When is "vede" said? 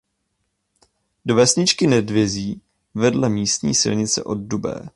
2.95-3.29